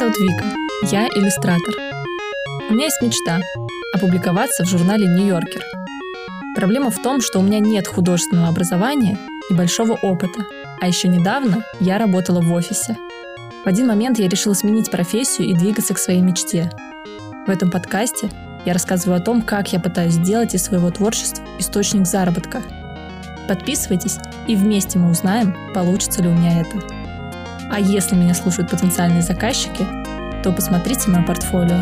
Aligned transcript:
зовут 0.00 0.18
Вика. 0.18 0.44
Я 0.90 1.08
иллюстратор. 1.08 1.74
У 2.70 2.72
меня 2.72 2.86
есть 2.86 3.02
мечта– 3.02 3.42
опубликоваться 3.94 4.64
в 4.64 4.66
журнале 4.66 5.06
«Нью-Йоркер». 5.06 5.62
Проблема 6.56 6.90
в 6.90 7.02
том, 7.02 7.20
что 7.20 7.38
у 7.38 7.42
меня 7.42 7.58
нет 7.58 7.86
художественного 7.86 8.48
образования 8.48 9.18
и 9.50 9.54
большого 9.54 9.92
опыта. 9.92 10.46
А 10.80 10.88
еще 10.88 11.08
недавно 11.08 11.66
я 11.80 11.98
работала 11.98 12.40
в 12.40 12.50
офисе. 12.50 12.96
В 13.62 13.66
один 13.66 13.88
момент 13.88 14.18
я 14.18 14.26
решила 14.26 14.54
сменить 14.54 14.90
профессию 14.90 15.48
и 15.48 15.54
двигаться 15.54 15.92
к 15.92 15.98
своей 15.98 16.22
мечте. 16.22 16.70
В 17.46 17.50
этом 17.50 17.70
подкасте 17.70 18.30
я 18.64 18.72
рассказываю 18.72 19.18
о 19.18 19.22
том, 19.22 19.42
как 19.42 19.70
я 19.74 19.80
пытаюсь 19.80 20.14
сделать 20.14 20.54
из 20.54 20.64
своего 20.64 20.90
творчества 20.90 21.44
источник 21.58 22.06
заработка. 22.06 22.62
Подписывайтесь, 23.48 24.16
и 24.46 24.56
вместе 24.56 24.98
мы 24.98 25.10
узнаем, 25.10 25.54
получится 25.74 26.22
ли 26.22 26.30
у 26.30 26.32
меня 26.32 26.62
это. 26.62 26.99
А 27.72 27.78
если 27.78 28.16
меня 28.16 28.34
слушают 28.34 28.68
потенциальные 28.68 29.22
заказчики, 29.22 29.86
то 30.42 30.52
посмотрите 30.52 31.08
мое 31.08 31.24
портфолио. 31.24 31.80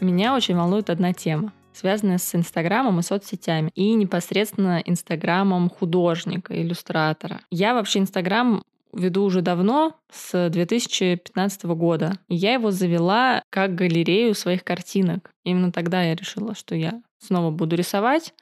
Меня 0.00 0.34
очень 0.34 0.56
волнует 0.56 0.88
одна 0.88 1.12
тема, 1.12 1.52
связанная 1.74 2.16
с 2.16 2.34
Инстаграмом 2.34 3.00
и 3.00 3.02
соцсетями, 3.02 3.70
и 3.74 3.92
непосредственно 3.92 4.80
Инстаграмом 4.86 5.68
художника, 5.68 6.58
иллюстратора. 6.58 7.42
Я 7.50 7.74
вообще 7.74 7.98
Инстаграм 7.98 8.62
веду 8.94 9.24
уже 9.24 9.42
давно, 9.42 9.94
с 10.10 10.48
2015 10.48 11.64
года. 11.64 12.14
И 12.28 12.34
я 12.34 12.54
его 12.54 12.70
завела 12.70 13.42
как 13.50 13.74
галерею 13.74 14.34
своих 14.34 14.64
картинок. 14.64 15.30
Именно 15.44 15.72
тогда 15.72 16.02
я 16.02 16.14
решила, 16.14 16.54
что 16.54 16.74
я 16.74 17.02
снова 17.18 17.50
буду 17.50 17.76
рисовать. 17.76 18.34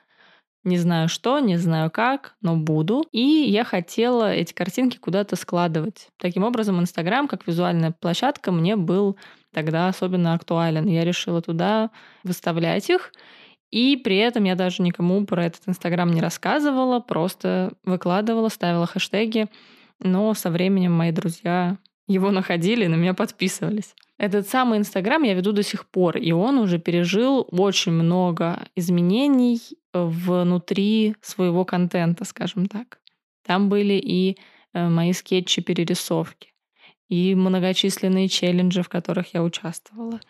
Не 0.65 0.79
знаю 0.79 1.09
что, 1.09 1.39
не 1.39 1.59
знаю 1.59 1.93
как, 1.93 2.35
но 2.43 2.57
буду. 2.57 3.05
И 3.13 3.21
я 3.21 3.63
хотела 3.63 4.33
эти 4.33 4.53
картинки 4.53 4.97
куда-то 4.97 5.37
складывать. 5.37 6.09
Таким 6.19 6.43
образом, 6.43 6.81
Инстаграм 6.81 7.29
как 7.29 7.47
визуальная 7.47 7.93
площадка 7.93 8.51
мне 8.51 8.75
был 8.75 9.17
тогда 9.53 9.87
особенно 9.87 10.35
актуален. 10.35 10.87
Я 10.87 11.05
решила 11.05 11.41
туда 11.41 11.91
выставлять 12.25 12.91
их. 12.91 13.13
И 13.71 13.97
при 13.97 14.17
этом 14.17 14.43
я 14.43 14.57
даже 14.57 14.83
никому 14.83 15.25
про 15.25 15.47
этот 15.47 15.63
Инстаграм 15.69 16.11
не 16.11 16.21
рассказывала, 16.21 16.99
просто 16.99 17.73
выкладывала, 17.85 18.49
ставила 18.49 18.87
хэштеги. 18.87 19.47
Но 20.01 20.35
со 20.35 20.51
временем 20.51 20.93
мои 20.93 21.13
друзья 21.13 21.79
его 22.09 22.33
находили, 22.33 22.87
на 22.87 22.97
меня 22.97 23.15
подписывались. 23.15 23.95
Этот 24.19 24.49
самый 24.49 24.79
Инстаграм 24.79 25.23
я 25.23 25.35
веду 25.35 25.53
до 25.53 25.63
сих 25.63 25.87
пор, 25.87 26.17
и 26.17 26.33
он 26.33 26.59
уже 26.59 26.79
пережил 26.79 27.47
очень 27.51 27.93
много 27.93 28.67
изменений 28.75 29.61
внутри 29.93 31.17
своего 31.21 31.65
контента, 31.65 32.25
скажем 32.25 32.67
так. 32.67 32.99
Там 33.45 33.69
были 33.69 33.95
и 33.95 34.37
э, 34.73 34.89
мои 34.89 35.13
скетчи 35.13 35.63
перерисовки, 35.63 36.53
и 37.09 37.35
многочисленные 37.35 38.29
челленджи, 38.29 38.83
в 38.83 38.89
которых 38.89 39.35
я 39.35 39.43
участвовала, 39.43 40.21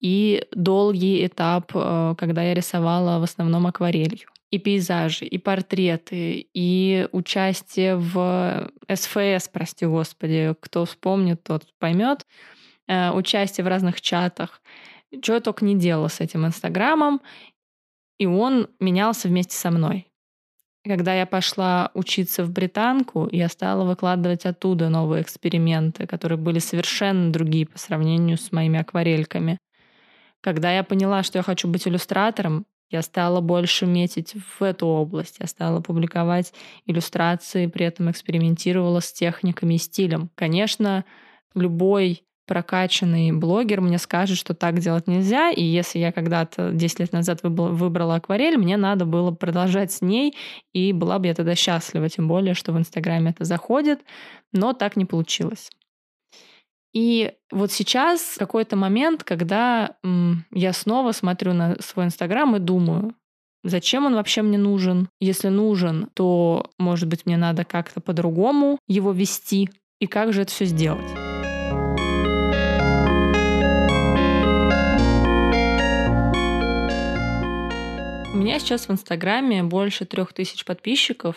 и 0.00 0.44
долгий 0.52 1.24
этап, 1.26 1.72
э, 1.74 2.14
когда 2.18 2.42
я 2.42 2.54
рисовала 2.54 3.18
в 3.18 3.22
основном 3.22 3.66
акварелью 3.66 4.28
и 4.50 4.58
пейзажи, 4.58 5.26
и 5.26 5.38
портреты, 5.38 6.46
и 6.54 7.08
участие 7.12 7.96
в 7.96 8.70
СФС, 8.88 9.48
прости 9.48 9.84
господи, 9.84 10.54
кто 10.60 10.84
вспомнит, 10.84 11.42
тот 11.42 11.64
поймет, 11.78 12.24
э, 12.88 13.10
участие 13.12 13.64
в 13.64 13.68
разных 13.68 14.00
чатах. 14.00 14.60
Чего 15.22 15.36
я 15.36 15.40
только 15.40 15.64
не 15.64 15.76
делала 15.76 16.08
с 16.08 16.20
этим 16.20 16.46
Инстаграмом, 16.46 17.20
и 18.18 18.26
он 18.26 18.68
менялся 18.80 19.28
вместе 19.28 19.56
со 19.56 19.70
мной. 19.70 20.08
Когда 20.86 21.14
я 21.14 21.24
пошла 21.24 21.90
учиться 21.94 22.44
в 22.44 22.50
британку, 22.50 23.28
я 23.32 23.48
стала 23.48 23.84
выкладывать 23.84 24.44
оттуда 24.44 24.90
новые 24.90 25.22
эксперименты, 25.22 26.06
которые 26.06 26.36
были 26.36 26.58
совершенно 26.58 27.32
другие 27.32 27.66
по 27.66 27.78
сравнению 27.78 28.36
с 28.36 28.52
моими 28.52 28.78
акварельками. 28.78 29.58
Когда 30.42 30.70
я 30.70 30.84
поняла, 30.84 31.22
что 31.22 31.38
я 31.38 31.42
хочу 31.42 31.68
быть 31.68 31.88
иллюстратором, 31.88 32.66
я 32.90 33.00
стала 33.00 33.40
больше 33.40 33.86
метить 33.86 34.34
в 34.34 34.62
эту 34.62 34.86
область. 34.86 35.38
Я 35.40 35.46
стала 35.46 35.80
публиковать 35.80 36.52
иллюстрации, 36.84 37.66
при 37.66 37.86
этом 37.86 38.10
экспериментировала 38.10 39.00
с 39.00 39.10
техниками 39.10 39.74
и 39.74 39.78
стилем. 39.78 40.30
Конечно, 40.34 41.06
любой 41.54 42.24
прокачанный 42.46 43.32
блогер 43.32 43.80
мне 43.80 43.98
скажет, 43.98 44.38
что 44.38 44.54
так 44.54 44.78
делать 44.78 45.06
нельзя, 45.06 45.50
и 45.50 45.62
если 45.62 45.98
я 45.98 46.12
когда-то 46.12 46.70
10 46.72 47.00
лет 47.00 47.12
назад 47.12 47.40
выбрала, 47.42 48.16
акварель, 48.16 48.56
мне 48.56 48.76
надо 48.76 49.04
было 49.04 49.30
продолжать 49.30 49.92
с 49.92 50.02
ней, 50.02 50.36
и 50.72 50.92
была 50.92 51.18
бы 51.18 51.26
я 51.26 51.34
тогда 51.34 51.54
счастлива, 51.54 52.08
тем 52.08 52.28
более, 52.28 52.54
что 52.54 52.72
в 52.72 52.78
Инстаграме 52.78 53.30
это 53.30 53.44
заходит, 53.44 54.00
но 54.52 54.72
так 54.72 54.96
не 54.96 55.04
получилось. 55.04 55.70
И 56.92 57.32
вот 57.50 57.72
сейчас 57.72 58.36
какой-то 58.38 58.76
момент, 58.76 59.24
когда 59.24 59.96
я 60.52 60.72
снова 60.72 61.10
смотрю 61.12 61.52
на 61.52 61.76
свой 61.80 62.06
Инстаграм 62.06 62.54
и 62.54 62.60
думаю, 62.60 63.14
зачем 63.64 64.06
он 64.06 64.14
вообще 64.14 64.42
мне 64.42 64.58
нужен? 64.58 65.08
Если 65.18 65.48
нужен, 65.48 66.08
то, 66.14 66.70
может 66.78 67.08
быть, 67.08 67.26
мне 67.26 67.36
надо 67.36 67.64
как-то 67.64 68.00
по-другому 68.00 68.78
его 68.86 69.10
вести. 69.10 69.70
И 69.98 70.06
как 70.06 70.32
же 70.32 70.42
это 70.42 70.52
все 70.52 70.66
сделать? 70.66 71.23
Меня 78.44 78.58
сейчас 78.58 78.88
в 78.88 78.92
Инстаграме 78.92 79.62
больше 79.62 80.04
трех 80.04 80.34
тысяч 80.34 80.66
подписчиков. 80.66 81.36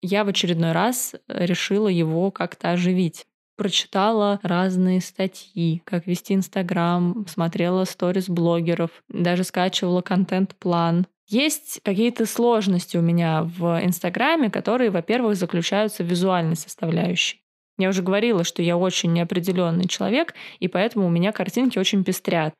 Я 0.00 0.24
в 0.24 0.28
очередной 0.28 0.72
раз 0.72 1.14
решила 1.28 1.88
его 1.88 2.30
как-то 2.30 2.70
оживить 2.70 3.26
прочитала 3.58 4.40
разные 4.42 5.02
статьи, 5.02 5.82
как 5.84 6.06
вести 6.06 6.34
Инстаграм, 6.34 7.26
смотрела 7.28 7.84
сторис 7.84 8.28
блогеров, 8.28 8.90
даже 9.08 9.44
скачивала 9.44 10.00
контент-план. 10.00 11.06
Есть 11.28 11.80
какие-то 11.84 12.24
сложности 12.24 12.96
у 12.96 13.02
меня 13.02 13.44
в 13.44 13.84
Инстаграме, 13.84 14.50
которые, 14.50 14.90
во-первых, 14.90 15.36
заключаются 15.36 16.02
в 16.02 16.06
визуальной 16.06 16.56
составляющей. 16.56 17.42
Я 17.78 17.90
уже 17.90 18.02
говорила, 18.02 18.42
что 18.42 18.62
я 18.62 18.76
очень 18.78 19.12
неопределенный 19.12 19.86
человек, 19.86 20.34
и 20.58 20.66
поэтому 20.66 21.06
у 21.06 21.10
меня 21.10 21.30
картинки 21.30 21.78
очень 21.78 22.02
пестрят. 22.02 22.54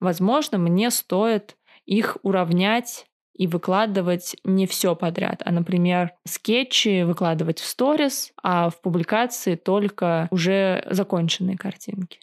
Возможно, 0.00 0.58
мне 0.58 0.90
стоит 0.90 1.56
их 1.86 2.16
уравнять 2.22 3.04
и 3.36 3.46
выкладывать 3.46 4.36
не 4.44 4.66
все 4.66 4.96
подряд, 4.96 5.42
а, 5.44 5.52
например, 5.52 6.12
скетчи 6.26 7.02
выкладывать 7.02 7.60
в 7.60 7.66
сторис, 7.66 8.32
а 8.42 8.70
в 8.70 8.80
публикации 8.80 9.56
только 9.56 10.28
уже 10.30 10.86
законченные 10.90 11.56
картинки. 11.56 12.20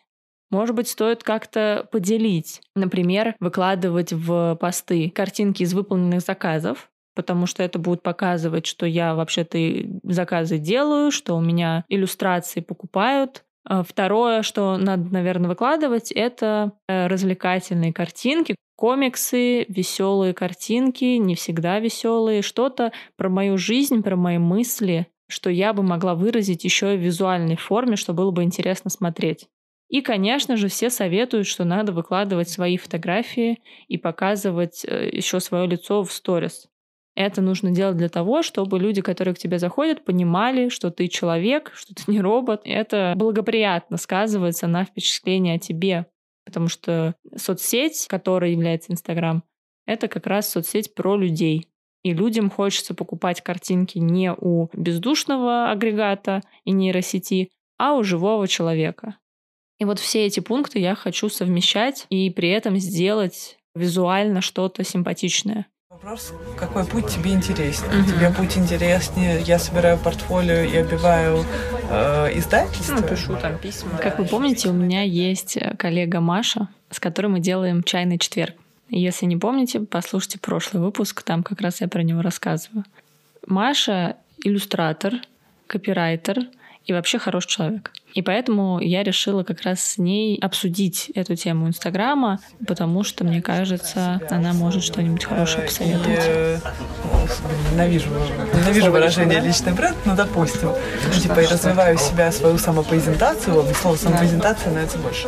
Может 0.49 0.75
быть, 0.75 0.87
стоит 0.87 1.23
как-то 1.23 1.87
поделить. 1.91 2.61
Например, 2.75 3.35
выкладывать 3.39 4.13
в 4.13 4.55
посты 4.59 5.09
картинки 5.09 5.63
из 5.63 5.73
выполненных 5.73 6.21
заказов, 6.21 6.91
потому 7.15 7.47
что 7.47 7.63
это 7.63 7.79
будет 7.79 8.03
показывать, 8.03 8.65
что 8.65 8.85
я 8.85 9.15
вообще-то 9.15 9.57
заказы 10.03 10.57
делаю, 10.57 11.11
что 11.11 11.35
у 11.35 11.41
меня 11.41 11.85
иллюстрации 11.89 12.59
покупают, 12.59 13.43
Второе, 13.65 14.41
что 14.41 14.77
надо, 14.77 15.11
наверное, 15.11 15.49
выкладывать, 15.49 16.11
это 16.11 16.73
э, 16.87 17.07
развлекательные 17.07 17.93
картинки, 17.93 18.55
комиксы, 18.75 19.65
веселые 19.69 20.33
картинки, 20.33 21.15
не 21.15 21.35
всегда 21.35 21.79
веселые, 21.79 22.41
что-то 22.41 22.91
про 23.15 23.29
мою 23.29 23.57
жизнь, 23.57 24.03
про 24.03 24.17
мои 24.17 24.37
мысли, 24.37 25.07
что 25.29 25.49
я 25.49 25.71
бы 25.73 25.83
могла 25.83 26.15
выразить 26.15 26.65
еще 26.65 26.95
и 26.95 26.97
в 26.97 27.01
визуальной 27.01 27.55
форме, 27.55 27.95
что 27.95 28.13
было 28.13 28.31
бы 28.31 28.43
интересно 28.43 28.89
смотреть. 28.89 29.47
И, 29.87 30.01
конечно 30.01 30.57
же, 30.57 30.67
все 30.67 30.89
советуют, 30.89 31.47
что 31.47 31.63
надо 31.63 31.93
выкладывать 31.93 32.49
свои 32.49 32.77
фотографии 32.77 33.61
и 33.87 33.97
показывать 33.97 34.83
э, 34.85 35.09
еще 35.11 35.39
свое 35.39 35.67
лицо 35.67 36.03
в 36.03 36.11
сторис. 36.11 36.67
Это 37.15 37.41
нужно 37.41 37.71
делать 37.71 37.97
для 37.97 38.09
того, 38.09 38.41
чтобы 38.41 38.79
люди, 38.79 39.01
которые 39.01 39.35
к 39.35 39.39
тебе 39.39 39.59
заходят, 39.59 40.03
понимали, 40.03 40.69
что 40.69 40.89
ты 40.89 41.07
человек, 41.07 41.71
что 41.75 41.93
ты 41.93 42.03
не 42.07 42.21
робот. 42.21 42.61
Это 42.65 43.13
благоприятно 43.15 43.97
сказывается 43.97 44.67
на 44.67 44.83
впечатлении 44.83 45.55
о 45.55 45.59
тебе. 45.59 46.07
Потому 46.43 46.67
что 46.67 47.15
соцсеть, 47.35 48.07
которая 48.07 48.51
является 48.51 48.91
Инстаграм, 48.91 49.43
это 49.85 50.07
как 50.07 50.25
раз 50.25 50.49
соцсеть 50.49 50.95
про 50.95 51.15
людей. 51.15 51.67
И 52.03 52.13
людям 52.13 52.49
хочется 52.49 52.93
покупать 52.93 53.41
картинки 53.41 53.97
не 53.97 54.33
у 54.33 54.69
бездушного 54.73 55.71
агрегата 55.71 56.41
и 56.65 56.71
нейросети, 56.71 57.51
а 57.77 57.93
у 57.93 58.03
живого 58.03 58.47
человека. 58.47 59.17
И 59.79 59.85
вот 59.85 59.99
все 59.99 60.25
эти 60.25 60.39
пункты 60.39 60.79
я 60.79 60.95
хочу 60.95 61.29
совмещать 61.29 62.05
и 62.09 62.29
при 62.29 62.49
этом 62.49 62.77
сделать 62.77 63.57
визуально 63.73 64.41
что-то 64.41 64.83
симпатичное. 64.83 65.67
Вопрос, 66.03 66.33
какой 66.57 66.85
путь 66.85 67.07
тебе 67.07 67.31
интереснее? 67.31 68.01
Угу. 68.01 68.09
Тебе 68.09 68.29
путь 68.29 68.57
интереснее, 68.57 69.39
я 69.39 69.57
собираю 69.57 69.97
портфолио 69.97 70.63
и 70.63 70.75
обиваю 70.75 71.45
э, 71.89 72.37
издательство? 72.37 72.95
Ну, 72.95 73.03
пишу 73.03 73.37
там 73.37 73.57
письма. 73.57 73.97
Как 73.99 74.19
вы 74.19 74.25
помните, 74.25 74.67
у 74.67 74.73
меня 74.73 75.03
есть 75.03 75.57
коллега 75.77 76.19
Маша, 76.19 76.67
с 76.89 76.99
которой 76.99 77.27
мы 77.27 77.39
делаем 77.39 77.83
«Чайный 77.83 78.17
четверг». 78.17 78.55
Если 78.89 79.25
не 79.27 79.37
помните, 79.37 79.79
послушайте 79.79 80.39
прошлый 80.39 80.83
выпуск, 80.83 81.23
там 81.23 81.41
как 81.41 81.61
раз 81.61 81.79
я 81.79 81.87
про 81.87 82.03
него 82.03 82.21
рассказываю. 82.21 82.83
Маша— 83.47 84.17
иллюстратор, 84.43 85.13
копирайтер— 85.67 86.47
и 86.85 86.93
вообще 86.93 87.19
хороший 87.19 87.47
человек. 87.47 87.91
И 88.13 88.21
поэтому 88.21 88.79
я 88.79 89.03
решила 89.03 89.43
как 89.43 89.61
раз 89.61 89.79
с 89.81 89.97
ней 89.97 90.37
обсудить 90.39 91.11
эту 91.15 91.35
тему 91.35 91.67
Инстаграма, 91.67 92.39
потому 92.67 93.03
что, 93.03 93.23
мне 93.23 93.41
кажется, 93.41 94.21
она 94.29 94.53
может 94.53 94.83
что-нибудь 94.83 95.23
хорошее 95.23 95.65
посоветовать. 95.65 96.61
Ненавижу, 97.71 98.09
ненавижу 98.53 98.91
выражение 98.91 99.39
личный 99.39 99.73
бренд, 99.73 99.97
но 100.05 100.15
допустим. 100.15 100.69
Типа 101.21 101.39
я 101.39 101.49
развиваю 101.49 101.97
себя, 101.97 102.31
свою 102.31 102.57
самопрезентацию, 102.57 103.65
слово 103.73 103.95
самопрезентация 103.95 104.71
нравится 104.71 104.97
больше. 104.99 105.27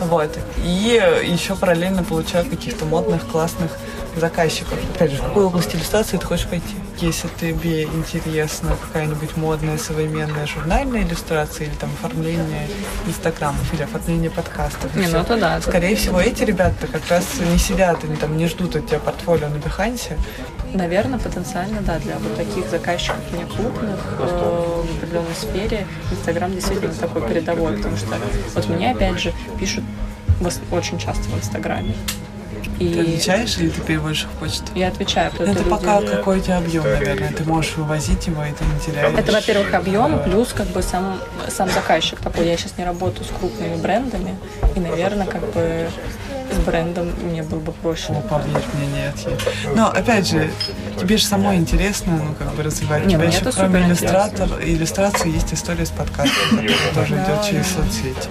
Вот. 0.00 0.38
И 0.64 1.00
еще 1.24 1.54
параллельно 1.54 2.02
получаю 2.02 2.48
каких-то 2.48 2.86
модных, 2.86 3.26
классных 3.26 3.76
заказчиков. 4.16 4.78
Опять 4.94 5.12
же, 5.12 5.16
в 5.18 5.22
какой 5.22 5.44
области 5.44 5.76
иллюстрации 5.76 6.16
ты 6.16 6.26
хочешь 6.26 6.46
пойти? 6.46 6.74
Если 7.00 7.28
тебе 7.40 7.84
интересна 7.84 8.76
какая-нибудь 8.80 9.36
модная, 9.36 9.78
современная 9.78 10.46
журнальная 10.46 11.02
иллюстрация 11.02 11.66
или 11.66 11.74
там 11.74 11.90
оформление 11.94 12.68
инстаграмов 13.06 13.72
или 13.74 13.82
оформление 13.82 14.30
подкастов. 14.30 14.94
Не, 14.94 15.08
ну 15.08 15.18
это 15.18 15.36
да. 15.36 15.60
Скорее 15.60 15.96
всего, 15.96 16.20
эти 16.20 16.44
ребята 16.44 16.86
как 16.86 17.08
раз 17.08 17.24
не 17.40 17.58
сидят, 17.58 18.04
они 18.04 18.16
там 18.16 18.36
не 18.36 18.46
ждут 18.46 18.76
от 18.76 18.86
тебя 18.86 19.00
портфолио 19.00 19.48
на 19.48 19.56
Бихансе. 19.56 20.16
Наверное, 20.74 21.18
потенциально, 21.18 21.80
да, 21.80 21.98
для 21.98 22.18
вот 22.18 22.36
таких 22.36 22.68
заказчиков 22.70 23.20
не 23.32 23.44
крупных 23.44 23.98
э, 24.18 24.82
в 24.86 24.96
определенной 24.96 25.34
сфере 25.34 25.86
Инстаграм 26.10 26.50
действительно 26.50 26.94
такой 26.94 27.28
передовой, 27.28 27.76
потому 27.76 27.96
что 27.96 28.06
вот 28.54 28.68
мне, 28.68 28.92
опять 28.92 29.18
же, 29.18 29.32
пишут 29.58 29.84
очень 30.70 30.98
часто 30.98 31.22
в 31.24 31.36
Инстаграме. 31.36 31.94
И... 32.82 32.94
Ты 32.94 33.00
отвечаешь 33.00 33.56
или 33.58 33.68
ты 33.70 33.80
переводишь 33.80 34.24
в 34.24 34.38
почту? 34.38 34.64
Я 34.74 34.88
отвечаю. 34.88 35.32
Это 35.34 35.44
люди... 35.44 35.70
пока 35.70 36.00
какой 36.00 36.38
у 36.38 36.40
тебя 36.40 36.58
объем, 36.58 36.84
наверное. 36.84 37.32
Ты 37.32 37.44
можешь 37.44 37.76
вывозить 37.76 38.26
его, 38.26 38.44
и 38.44 38.52
ты 38.52 38.64
не 38.64 38.80
теряешь. 38.80 39.18
Это, 39.18 39.32
во-первых, 39.32 39.72
объем, 39.74 40.22
плюс 40.24 40.52
как 40.52 40.66
бы 40.68 40.82
сам, 40.82 41.20
сам 41.48 41.70
заказчик 41.70 42.18
такой. 42.20 42.46
Я 42.46 42.56
сейчас 42.56 42.76
не 42.78 42.84
работаю 42.84 43.24
с 43.24 43.28
крупными 43.28 43.76
брендами, 43.76 44.36
и, 44.74 44.80
наверное, 44.80 45.26
как 45.26 45.42
бы 45.52 45.88
с 46.52 46.58
брендом 46.58 47.12
мне 47.22 47.42
было 47.42 47.60
бы 47.60 47.72
проще. 47.72 48.12
О, 48.12 48.20
поверь 48.22 48.62
мне, 48.74 48.86
нет. 48.86 49.14
Но, 49.74 49.88
опять 49.88 50.28
же, 50.28 50.50
тебе 50.98 51.16
же 51.16 51.24
самой 51.24 51.56
интересно, 51.56 52.20
ну, 52.22 52.34
как 52.34 52.54
бы 52.54 52.62
развивать. 52.62 53.06
Не, 53.06 53.16
У 53.16 53.18
тебя 53.18 53.28
еще 53.28 53.52
кроме 53.52 53.86
иллюстратор, 53.86 54.48
иллюстрации 54.62 55.30
есть 55.30 55.52
история 55.52 55.86
с 55.86 55.90
подкастом, 55.90 56.58
которая 56.58 56.94
тоже 56.94 57.14
идет 57.14 57.44
через 57.44 57.66
соцсети. 57.68 58.28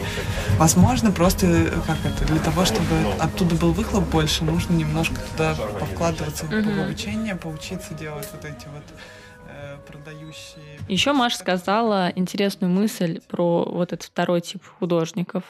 Возможно, 0.58 1.12
просто, 1.12 1.72
как 1.88 1.98
это, 2.06 2.26
для 2.26 2.40
того, 2.40 2.66
чтобы 2.66 2.96
оттуда 3.20 3.56
был 3.56 3.72
выхлоп 3.72 4.04
больше, 4.10 4.44
нужно 4.44 4.74
немножко 4.74 5.16
туда 5.32 5.56
повкладываться 5.80 6.46
в 6.46 6.54
обучение, 6.54 7.36
поучиться 7.36 7.94
делать 7.94 8.28
вот 8.32 8.46
эти 8.46 8.68
вот 8.68 8.84
э, 9.48 9.78
продающие. 9.88 10.80
Еще 10.88 11.14
Маша 11.14 11.38
сказала 11.38 12.12
интересную 12.16 12.72
мысль 12.72 13.22
про 13.28 13.66
вот 13.66 13.94
этот 13.94 14.08
второй 14.08 14.42
тип 14.42 14.64
художников, 14.80 15.44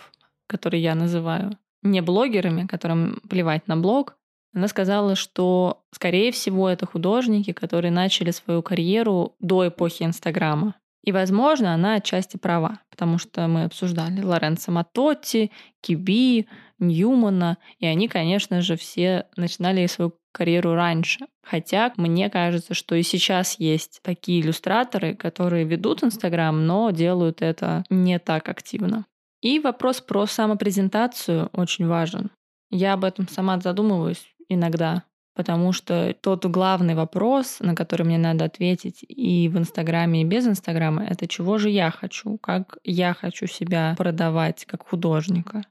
который 0.47 0.79
я 0.79 0.95
называю 0.95 1.57
не 1.81 2.01
блогерами, 2.01 2.67
которым 2.67 3.21
плевать 3.29 3.67
на 3.67 3.77
блог, 3.77 4.15
она 4.53 4.67
сказала, 4.67 5.15
что, 5.15 5.83
скорее 5.91 6.31
всего, 6.31 6.69
это 6.69 6.85
художники, 6.85 7.53
которые 7.53 7.91
начали 7.91 8.31
свою 8.31 8.61
карьеру 8.61 9.35
до 9.39 9.67
эпохи 9.69 10.03
Инстаграма. 10.03 10.75
И, 11.03 11.11
возможно, 11.11 11.73
она 11.73 11.95
отчасти 11.95 12.37
права, 12.37 12.79
потому 12.89 13.17
что 13.17 13.47
мы 13.47 13.63
обсуждали 13.63 14.21
Лоренцо 14.21 14.71
Матотти, 14.71 15.51
Киби, 15.81 16.47
Ньюмана, 16.79 17.57
и 17.79 17.87
они, 17.87 18.07
конечно 18.07 18.61
же, 18.61 18.75
все 18.75 19.25
начинали 19.35 19.87
свою 19.87 20.13
карьеру 20.31 20.75
раньше. 20.75 21.25
Хотя 21.43 21.91
мне 21.97 22.29
кажется, 22.29 22.73
что 22.73 22.95
и 22.95 23.03
сейчас 23.03 23.59
есть 23.59 24.01
такие 24.03 24.41
иллюстраторы, 24.41 25.15
которые 25.15 25.65
ведут 25.65 26.03
Инстаграм, 26.03 26.65
но 26.67 26.91
делают 26.91 27.41
это 27.41 27.83
не 27.89 28.19
так 28.19 28.47
активно. 28.49 29.05
И 29.41 29.59
вопрос 29.59 30.01
про 30.01 30.27
самопрезентацию 30.27 31.49
очень 31.53 31.87
важен. 31.87 32.29
Я 32.69 32.93
об 32.93 33.03
этом 33.03 33.27
сама 33.27 33.59
задумываюсь 33.59 34.33
иногда, 34.47 35.03
потому 35.35 35.73
что 35.73 36.15
тот 36.21 36.45
главный 36.45 36.93
вопрос, 36.93 37.57
на 37.59 37.75
который 37.75 38.03
мне 38.03 38.17
надо 38.17 38.45
ответить 38.45 39.03
и 39.07 39.49
в 39.49 39.57
Инстаграме, 39.57 40.21
и 40.21 40.25
без 40.25 40.47
Инстаграма, 40.47 41.03
это 41.03 41.27
чего 41.27 41.57
же 41.57 41.69
я 41.69 41.89
хочу, 41.89 42.37
как 42.37 42.77
я 42.83 43.13
хочу 43.13 43.47
себя 43.47 43.95
продавать 43.97 44.65
как 44.65 44.87
художника, 44.87 45.63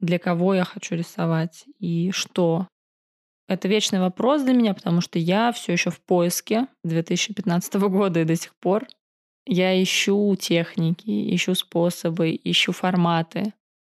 для 0.00 0.18
кого 0.18 0.54
я 0.54 0.64
хочу 0.64 0.94
рисовать 0.94 1.64
и 1.78 2.10
что. 2.10 2.68
Это 3.48 3.68
вечный 3.68 4.00
вопрос 4.00 4.42
для 4.42 4.54
меня, 4.54 4.74
потому 4.74 5.00
что 5.00 5.18
я 5.18 5.52
все 5.52 5.72
еще 5.72 5.90
в 5.90 6.00
поиске 6.00 6.66
2015 6.82 7.74
года 7.74 8.20
и 8.20 8.24
до 8.24 8.36
сих 8.36 8.54
пор 8.56 8.86
я 9.46 9.82
ищу 9.82 10.36
техники, 10.36 11.34
ищу 11.34 11.54
способы, 11.54 12.38
ищу 12.42 12.72
форматы. 12.72 13.52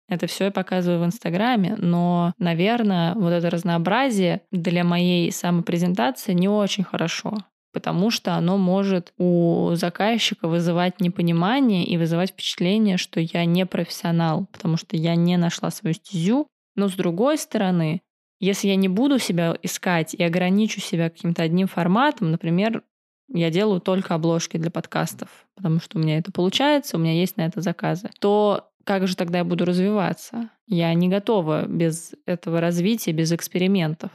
Это 0.10 0.28
все 0.28 0.46
я 0.46 0.52
показываю 0.52 1.02
в 1.02 1.06
Инстаграме, 1.06 1.76
но, 1.78 2.34
наверное, 2.38 3.14
вот 3.16 3.32
это 3.32 3.50
разнообразие 3.50 4.42
для 4.52 4.84
моей 4.84 5.32
самопрезентации 5.32 6.34
не 6.34 6.48
очень 6.48 6.86
хорошо, 6.86 7.34
потому 7.74 8.10
что 8.10 8.36
оно 8.36 8.58
может 8.58 9.14
у 9.18 9.72
заказчика 9.74 10.48
вызывать 10.48 11.02
непонимание 11.02 11.84
и 11.84 11.98
вызывать 11.98 12.30
впечатление, 12.32 12.96
что 12.98 13.20
я 13.20 13.44
не 13.44 13.66
профессионал, 13.66 14.48
потому 14.54 14.78
что 14.78 14.96
я 14.96 15.16
не 15.16 15.36
нашла 15.36 15.72
свою 15.72 15.94
стезю. 15.94 16.48
Но 16.76 16.88
с 16.88 16.94
другой 16.94 17.38
стороны, 17.38 18.02
если 18.40 18.70
я 18.70 18.76
не 18.76 18.88
буду 18.88 19.20
себя 19.20 19.58
искать 19.62 20.14
и 20.14 20.24
ограничу 20.24 20.80
себя 20.80 21.10
каким-то 21.10 21.44
одним 21.44 21.68
форматом, 21.68 22.32
например, 22.32 22.84
я 23.30 23.50
делаю 23.50 23.82
только 23.82 24.16
обложки 24.16 24.58
для 24.58 24.72
подкастов, 24.72 25.30
потому 25.56 25.80
что 25.80 25.98
у 25.98 26.02
меня 26.02 26.18
это 26.18 26.32
получается, 26.32 26.98
у 26.98 27.00
меня 27.00 27.14
есть 27.14 27.38
на 27.38 27.46
это 27.46 27.62
заказы, 27.62 28.10
то 28.20 28.70
как 28.84 29.08
же 29.08 29.18
тогда 29.18 29.40
я 29.40 29.44
буду 29.44 29.66
развиваться? 29.66 30.50
Я 30.66 30.94
не 30.94 31.10
готова 31.10 31.66
без 31.66 32.14
этого 32.26 32.62
развития, 32.62 33.12
без 33.12 33.34
экспериментов. 33.34 34.12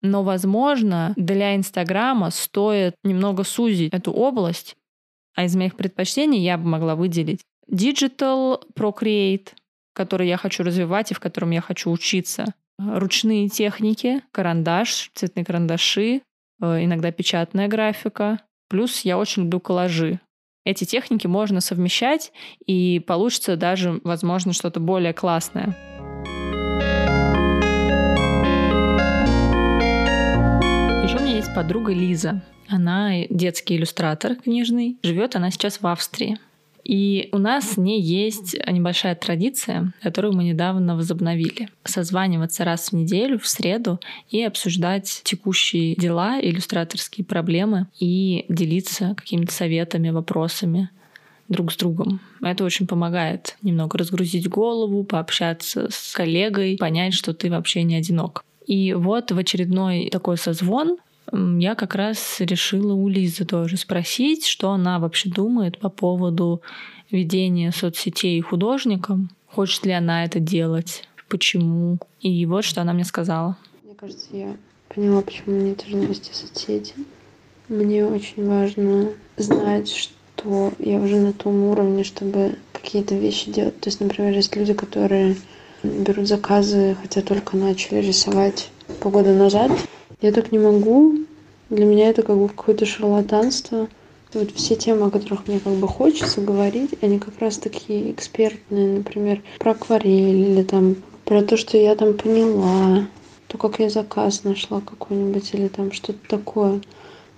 Но, 0.00 0.22
возможно, 0.22 1.12
для 1.16 1.56
Инстаграма 1.56 2.30
стоит 2.30 2.94
немного 3.02 3.42
сузить 3.42 3.92
эту 3.92 4.12
область, 4.12 4.76
а 5.34 5.44
из 5.44 5.56
моих 5.56 5.74
предпочтений 5.74 6.40
я 6.40 6.56
бы 6.56 6.68
могла 6.68 6.94
выделить 6.94 7.40
Digital 7.68 8.62
Procreate, 8.74 9.48
который 9.92 10.28
я 10.28 10.36
хочу 10.36 10.62
развивать 10.62 11.10
и 11.10 11.14
в 11.14 11.20
котором 11.20 11.50
я 11.50 11.60
хочу 11.60 11.90
учиться, 11.90 12.54
ручные 12.78 13.48
техники, 13.48 14.22
карандаш, 14.30 15.10
цветные 15.14 15.44
карандаши, 15.44 16.22
иногда 16.60 17.10
печатная 17.12 17.68
графика. 17.68 18.40
Плюс 18.68 19.00
я 19.00 19.18
очень 19.18 19.44
люблю 19.44 19.60
коллажи. 19.60 20.20
Эти 20.64 20.84
техники 20.84 21.26
можно 21.26 21.60
совмещать, 21.60 22.32
и 22.66 23.00
получится 23.00 23.56
даже, 23.56 24.00
возможно, 24.04 24.52
что-то 24.52 24.80
более 24.80 25.14
классное. 25.14 25.74
Еще 31.02 31.16
у 31.16 31.22
меня 31.22 31.36
есть 31.36 31.54
подруга 31.54 31.92
Лиза. 31.92 32.42
Она 32.68 33.12
детский 33.30 33.76
иллюстратор 33.76 34.36
книжный. 34.36 34.98
Живет 35.02 35.36
она 35.36 35.50
сейчас 35.50 35.80
в 35.80 35.86
Австрии. 35.86 36.38
И 36.88 37.28
у 37.32 37.38
нас 37.38 37.72
с 37.72 37.76
ней 37.76 38.00
есть 38.00 38.56
небольшая 38.66 39.14
традиция, 39.14 39.92
которую 40.02 40.34
мы 40.34 40.42
недавно 40.42 40.96
возобновили. 40.96 41.68
Созваниваться 41.84 42.64
раз 42.64 42.88
в 42.88 42.92
неделю, 42.94 43.38
в 43.38 43.46
среду, 43.46 44.00
и 44.30 44.42
обсуждать 44.42 45.20
текущие 45.22 45.94
дела, 45.96 46.40
иллюстраторские 46.40 47.26
проблемы 47.26 47.88
и 48.00 48.46
делиться 48.48 49.14
какими-то 49.14 49.52
советами, 49.52 50.08
вопросами 50.08 50.88
друг 51.48 51.72
с 51.72 51.76
другом. 51.76 52.20
Это 52.40 52.64
очень 52.64 52.86
помогает 52.86 53.58
немного 53.60 53.98
разгрузить 53.98 54.48
голову, 54.48 55.04
пообщаться 55.04 55.88
с 55.90 56.14
коллегой, 56.14 56.78
понять, 56.78 57.12
что 57.12 57.34
ты 57.34 57.50
вообще 57.50 57.82
не 57.82 57.96
одинок. 57.96 58.44
И 58.66 58.94
вот 58.94 59.30
в 59.30 59.36
очередной 59.36 60.08
такой 60.10 60.38
созвон 60.38 60.96
я 61.32 61.74
как 61.74 61.94
раз 61.94 62.36
решила 62.40 62.94
у 62.94 63.08
Лизы 63.08 63.44
тоже 63.44 63.76
спросить, 63.76 64.46
что 64.46 64.70
она 64.70 64.98
вообще 64.98 65.30
думает 65.30 65.78
по 65.78 65.88
поводу 65.88 66.62
ведения 67.10 67.72
соцсетей 67.72 68.40
художникам. 68.40 69.30
Хочет 69.46 69.86
ли 69.86 69.92
она 69.92 70.24
это 70.24 70.40
делать? 70.40 71.04
Почему? 71.28 71.98
И 72.20 72.44
вот 72.46 72.64
что 72.64 72.80
она 72.80 72.92
мне 72.92 73.04
сказала. 73.04 73.56
Мне 73.84 73.94
кажется, 73.94 74.28
я 74.32 74.56
поняла, 74.88 75.22
почему 75.22 75.56
мне 75.56 75.74
тяжело 75.74 76.04
вести 76.04 76.32
соцсети. 76.32 76.94
Мне 77.68 78.06
очень 78.06 78.46
важно 78.46 79.10
знать, 79.36 79.90
что 79.90 80.72
я 80.78 80.98
уже 80.98 81.16
на 81.16 81.32
том 81.32 81.64
уровне, 81.64 82.04
чтобы 82.04 82.56
какие-то 82.72 83.14
вещи 83.14 83.50
делать. 83.50 83.78
То 83.80 83.88
есть, 83.88 84.00
например, 84.00 84.32
есть 84.32 84.56
люди, 84.56 84.72
которые 84.72 85.36
берут 85.82 86.26
заказы, 86.26 86.96
хотя 87.00 87.20
только 87.20 87.56
начали 87.56 87.98
рисовать 88.00 88.70
полгода 89.00 89.34
назад, 89.34 89.70
я 90.20 90.32
так 90.32 90.52
не 90.52 90.58
могу. 90.58 91.14
Для 91.70 91.84
меня 91.84 92.08
это 92.08 92.22
как 92.22 92.36
бы 92.36 92.48
какое-то 92.48 92.86
шарлатанство. 92.86 93.88
Вот 94.34 94.50
все 94.52 94.76
темы, 94.76 95.06
о 95.06 95.10
которых 95.10 95.46
мне 95.46 95.58
как 95.58 95.74
бы 95.74 95.88
хочется 95.88 96.40
говорить, 96.40 96.94
они 97.00 97.18
как 97.18 97.38
раз 97.38 97.56
такие 97.56 98.12
экспертные, 98.12 98.98
например, 98.98 99.42
про 99.58 99.70
акварель 99.70 100.50
или 100.50 100.62
там 100.62 100.96
про 101.24 101.42
то, 101.42 101.56
что 101.56 101.76
я 101.78 101.94
там 101.94 102.14
поняла. 102.14 103.06
то, 103.46 103.56
как 103.56 103.78
я 103.78 103.88
заказ 103.88 104.44
нашла 104.44 104.80
какой-нибудь 104.80 105.54
или 105.54 105.68
там 105.68 105.92
что-то 105.92 106.18
такое. 106.28 106.80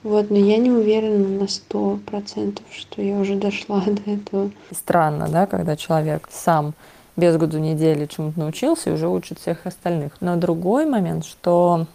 Вот, 0.02 0.30
но 0.30 0.36
я 0.38 0.56
не 0.56 0.70
уверена 0.70 1.28
на 1.28 1.46
сто 1.46 1.98
процентов, 2.06 2.64
что 2.72 3.02
я 3.02 3.18
уже 3.18 3.36
дошла 3.36 3.80
до 3.86 4.10
этого. 4.10 4.50
Странно, 4.72 5.28
да, 5.28 5.46
когда 5.46 5.76
человек 5.76 6.28
сам 6.32 6.74
без 7.16 7.36
году 7.36 7.58
недели 7.58 8.06
чему-то 8.06 8.40
научился 8.40 8.90
и 8.90 8.92
уже 8.92 9.08
учит 9.08 9.38
всех 9.38 9.66
остальных. 9.66 10.12
Но 10.20 10.36
другой 10.36 10.86
момент, 10.86 11.24
что 11.24 11.86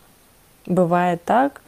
бывает 0.66 1.24
так, 1.24 1.62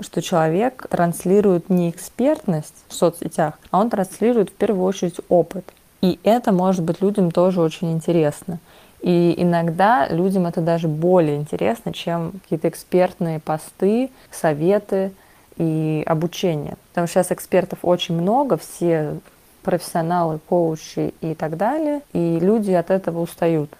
что 0.00 0.20
человек 0.20 0.86
транслирует 0.90 1.70
не 1.70 1.90
экспертность 1.90 2.74
в 2.88 2.94
соцсетях, 2.94 3.58
а 3.70 3.80
он 3.80 3.90
транслирует 3.90 4.50
в 4.50 4.54
первую 4.54 4.84
очередь 4.84 5.20
опыт. 5.28 5.64
И 6.02 6.18
это 6.22 6.52
может 6.52 6.84
быть 6.84 7.00
людям 7.00 7.30
тоже 7.30 7.60
очень 7.60 7.92
интересно. 7.92 8.58
И 9.00 9.34
иногда 9.36 10.08
людям 10.08 10.46
это 10.46 10.60
даже 10.60 10.88
более 10.88 11.36
интересно, 11.36 11.92
чем 11.92 12.32
какие-то 12.42 12.68
экспертные 12.68 13.40
посты, 13.40 14.10
советы 14.30 15.12
и 15.56 16.02
обучение. 16.06 16.76
Потому 16.88 17.06
что 17.06 17.14
сейчас 17.14 17.32
экспертов 17.32 17.78
очень 17.82 18.20
много, 18.20 18.56
все 18.56 19.18
профессионалы, 19.62 20.38
коучи 20.48 21.12
и 21.20 21.34
так 21.34 21.56
далее, 21.56 22.02
и 22.12 22.38
люди 22.40 22.72
от 22.72 22.90
этого 22.90 23.20
устают. 23.20 23.70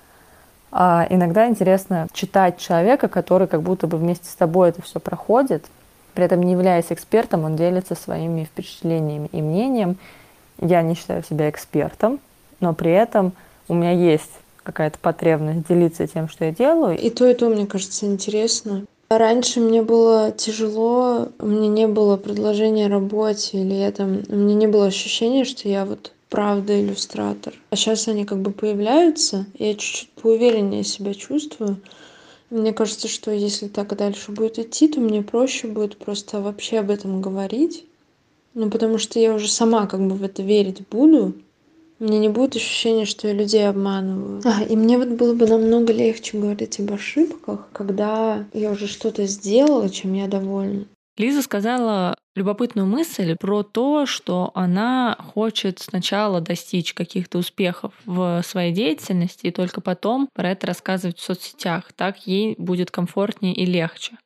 А 0.72 1.06
иногда 1.08 1.48
интересно 1.48 2.08
читать 2.12 2.58
человека, 2.58 3.08
который 3.08 3.46
как 3.46 3.62
будто 3.62 3.86
бы 3.86 3.98
вместе 3.98 4.28
с 4.28 4.34
тобой 4.34 4.70
это 4.70 4.82
все 4.82 5.00
проходит, 5.00 5.64
при 6.14 6.24
этом 6.24 6.42
не 6.42 6.52
являясь 6.52 6.86
экспертом, 6.90 7.44
он 7.44 7.56
делится 7.56 7.94
своими 7.94 8.44
впечатлениями 8.44 9.28
и 9.32 9.42
мнением. 9.42 9.96
Я 10.60 10.82
не 10.82 10.94
считаю 10.94 11.22
себя 11.22 11.50
экспертом, 11.50 12.20
но 12.60 12.74
при 12.74 12.90
этом 12.90 13.32
у 13.68 13.74
меня 13.74 13.92
есть 13.92 14.30
какая-то 14.62 14.98
потребность 14.98 15.68
делиться 15.68 16.06
тем, 16.06 16.28
что 16.28 16.46
я 16.46 16.52
делаю. 16.52 16.98
И 16.98 17.10
то, 17.10 17.26
и 17.26 17.34
то, 17.34 17.48
мне 17.48 17.66
кажется, 17.66 18.06
интересно. 18.06 18.84
Раньше 19.08 19.60
мне 19.60 19.82
было 19.82 20.32
тяжело, 20.32 21.28
у 21.38 21.46
меня 21.46 21.68
не 21.68 21.86
было 21.86 22.16
предложения 22.16 22.86
о 22.86 22.90
работе, 22.90 23.58
или 23.58 23.74
я 23.74 23.92
там, 23.92 24.22
у 24.28 24.34
меня 24.34 24.54
не 24.56 24.66
было 24.66 24.86
ощущения, 24.86 25.44
что 25.44 25.68
я 25.68 25.84
вот 25.84 26.12
правда 26.28 26.80
иллюстратор. 26.80 27.54
А 27.70 27.76
сейчас 27.76 28.08
они 28.08 28.24
как 28.24 28.40
бы 28.40 28.50
появляются, 28.50 29.46
я 29.58 29.74
чуть-чуть 29.74 30.10
поувереннее 30.10 30.84
себя 30.84 31.14
чувствую. 31.14 31.78
Мне 32.50 32.72
кажется, 32.72 33.08
что 33.08 33.30
если 33.30 33.68
так 33.68 33.96
дальше 33.96 34.32
будет 34.32 34.58
идти, 34.58 34.88
то 34.88 35.00
мне 35.00 35.22
проще 35.22 35.66
будет 35.66 35.96
просто 35.96 36.40
вообще 36.40 36.78
об 36.78 36.90
этом 36.90 37.20
говорить. 37.20 37.84
Ну, 38.54 38.70
потому 38.70 38.98
что 38.98 39.18
я 39.18 39.34
уже 39.34 39.48
сама 39.48 39.86
как 39.86 40.00
бы 40.00 40.14
в 40.14 40.22
это 40.22 40.42
верить 40.42 40.86
буду. 40.88 41.34
Мне 41.98 42.18
не 42.18 42.28
будет 42.28 42.56
ощущения, 42.56 43.06
что 43.06 43.26
я 43.26 43.34
людей 43.34 43.66
обманываю. 43.66 44.42
А, 44.44 44.62
и 44.62 44.76
мне 44.76 44.98
вот 44.98 45.08
было 45.08 45.34
бы 45.34 45.46
намного 45.46 45.92
легче 45.92 46.38
говорить 46.38 46.78
об 46.78 46.92
ошибках, 46.92 47.68
когда 47.72 48.44
я 48.52 48.70
уже 48.70 48.86
что-то 48.86 49.26
сделала, 49.26 49.88
чем 49.88 50.12
я 50.12 50.26
довольна. 50.26 50.86
Лиза 51.18 51.40
сказала 51.40 52.16
любопытную 52.34 52.86
мысль 52.86 53.36
про 53.36 53.62
то, 53.62 54.04
что 54.04 54.50
она 54.54 55.16
хочет 55.34 55.78
сначала 55.78 56.42
достичь 56.42 56.92
каких-то 56.92 57.38
успехов 57.38 57.94
в 58.04 58.42
своей 58.44 58.72
деятельности 58.72 59.46
и 59.46 59.50
только 59.50 59.80
потом 59.80 60.28
про 60.34 60.50
это 60.50 60.66
рассказывать 60.66 61.18
в 61.18 61.22
соцсетях. 61.22 61.92
Так 61.94 62.26
ей 62.26 62.54
будет 62.58 62.90
комфортнее 62.90 63.54
и 63.54 63.64
легче. 63.64 64.18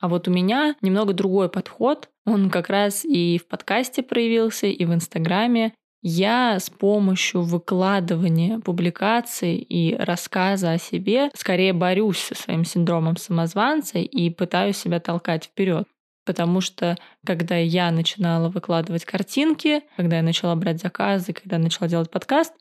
А 0.00 0.08
вот 0.08 0.26
у 0.26 0.30
меня 0.30 0.74
немного 0.80 1.12
другой 1.12 1.50
подход. 1.50 2.08
Он 2.24 2.48
как 2.48 2.70
раз 2.70 3.04
и 3.04 3.38
в 3.38 3.46
подкасте 3.46 4.02
проявился, 4.02 4.66
и 4.66 4.84
в 4.84 4.94
Инстаграме. 4.94 5.74
Я 6.00 6.58
с 6.58 6.68
помощью 6.68 7.42
выкладывания 7.42 8.58
публикаций 8.58 9.56
и 9.56 9.94
рассказа 9.94 10.72
о 10.72 10.78
себе 10.78 11.30
скорее 11.34 11.72
борюсь 11.72 12.18
со 12.18 12.34
своим 12.34 12.64
синдромом 12.64 13.16
самозванца 13.16 13.98
и 13.98 14.30
пытаюсь 14.30 14.78
себя 14.78 14.98
толкать 14.98 15.44
вперед. 15.44 15.86
Потому 16.24 16.60
что 16.60 16.96
когда 17.26 17.56
я 17.56 17.90
начинала 17.90 18.48
выкладывать 18.48 19.04
картинки, 19.04 19.82
когда 19.96 20.16
я 20.16 20.22
начала 20.22 20.54
брать 20.54 20.80
заказы, 20.80 21.32
когда 21.32 21.56
я 21.56 21.62
начала 21.62 21.88
делать 21.88 22.10
подкаст, 22.10 22.54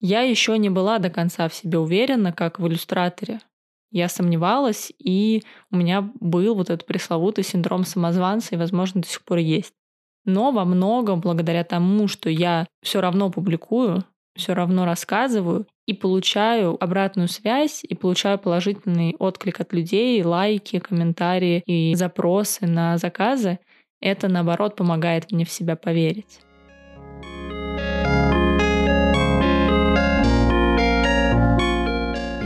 я 0.00 0.20
еще 0.22 0.56
не 0.58 0.70
была 0.70 0.98
до 0.98 1.10
конца 1.10 1.48
в 1.48 1.54
себе 1.54 1.78
уверена, 1.78 2.32
как 2.32 2.58
в 2.58 2.66
иллюстраторе. 2.66 3.40
Я 3.90 4.08
сомневалась, 4.08 4.92
и 4.98 5.42
у 5.70 5.76
меня 5.76 6.10
был 6.20 6.54
вот 6.54 6.70
этот 6.70 6.86
пресловутый 6.86 7.42
синдром 7.42 7.84
самозванца, 7.84 8.54
и, 8.54 8.58
возможно, 8.58 9.00
до 9.02 9.08
сих 9.08 9.22
пор 9.22 9.38
есть 9.38 9.74
но 10.24 10.52
во 10.52 10.64
многом 10.64 11.20
благодаря 11.20 11.64
тому, 11.64 12.08
что 12.08 12.30
я 12.30 12.66
все 12.82 13.00
равно 13.00 13.30
публикую, 13.30 14.04
все 14.34 14.54
равно 14.54 14.84
рассказываю 14.84 15.66
и 15.90 15.92
получаю 15.92 16.76
обратную 16.82 17.26
связь 17.26 17.82
и 17.82 17.96
получаю 17.96 18.38
положительный 18.38 19.16
отклик 19.18 19.58
от 19.60 19.72
людей, 19.72 20.22
лайки, 20.22 20.78
комментарии 20.78 21.64
и 21.66 21.96
запросы 21.96 22.66
на 22.68 22.96
заказы, 22.96 23.58
это 24.00 24.28
наоборот 24.28 24.76
помогает 24.76 25.32
мне 25.32 25.44
в 25.44 25.50
себя 25.50 25.74
поверить. 25.74 26.38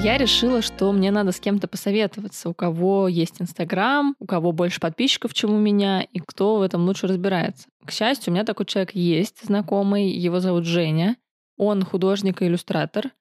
я 0.05 0.19
решила, 0.19 0.61
что 0.61 0.93
мне 0.93 1.11
надо 1.11 1.33
с 1.33 1.41
кем-то 1.41 1.67
посоветоваться, 1.67 2.51
у 2.51 2.55
кого 2.55 3.09
есть 3.09 3.41
Инстаграм, 3.41 4.15
у 4.19 4.27
кого 4.27 4.53
больше 4.53 4.79
подписчиков, 4.79 5.33
чем 5.33 5.55
у 5.55 5.59
меня, 5.59 6.03
и 6.03 6.19
кто 6.19 6.57
в 6.57 6.63
этом 6.63 6.85
лучше 6.85 7.07
разбирается. 7.07 7.69
К 7.87 7.91
счастью, 7.91 8.31
у 8.31 8.35
меня 8.35 8.45
такой 8.45 8.67
человек 8.67 8.95
есть, 8.95 9.43
знакомый, 9.47 10.11
его 10.11 10.41
зовут 10.41 10.67
Женя. 10.67 11.17
Он 11.57 11.83
художник 11.83 12.43
и 12.43 12.47
иллюстратор. 12.47 13.13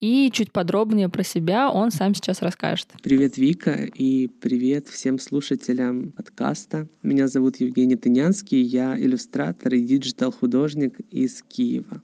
И 0.00 0.30
чуть 0.30 0.52
подробнее 0.52 1.08
про 1.08 1.22
себя 1.22 1.70
он 1.70 1.90
сам 1.90 2.14
сейчас 2.14 2.42
расскажет. 2.42 2.88
Привет, 3.02 3.38
Вика, 3.38 3.72
и 3.72 4.28
привет 4.28 4.88
всем 4.88 5.18
слушателям 5.18 6.12
подкаста. 6.12 6.86
Меня 7.02 7.28
зовут 7.28 7.56
Евгений 7.56 7.96
Тынянский, 7.96 8.60
я 8.60 8.98
иллюстратор 8.98 9.72
и 9.72 9.80
digital-художник 9.80 11.00
из 11.10 11.42
Киева. 11.42 12.02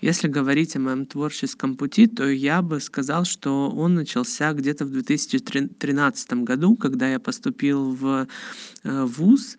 Если 0.00 0.26
говорить 0.26 0.74
о 0.74 0.80
моем 0.80 1.06
творческом 1.06 1.76
пути, 1.76 2.08
то 2.08 2.28
я 2.28 2.60
бы 2.60 2.80
сказал, 2.80 3.24
что 3.24 3.70
он 3.70 3.94
начался 3.94 4.52
где-то 4.52 4.84
в 4.84 4.90
2013 4.90 6.32
году, 6.44 6.76
когда 6.76 7.08
я 7.08 7.20
поступил 7.20 7.92
в 7.94 8.26
э, 8.82 9.04
ВУЗ 9.04 9.58